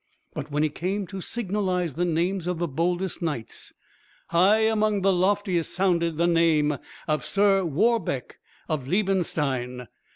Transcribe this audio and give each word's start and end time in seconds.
But 0.33 0.49
when 0.49 0.63
he 0.63 0.69
came 0.69 1.05
to 1.05 1.21
signalise 1.21 1.93
the 1.93 2.05
names 2.05 2.47
of 2.47 2.57
the 2.57 2.67
boldest 2.67 3.21
knights, 3.21 3.71
high 4.29 4.61
among 4.61 5.01
the 5.03 5.13
loftiest 5.13 5.75
sounded 5.75 6.17
the 6.17 6.25
name 6.25 6.79
of 7.07 7.23
Sir 7.23 7.63
Warbeck 7.63 8.39
of 8.67 8.87
Liebenstein. 8.87 9.87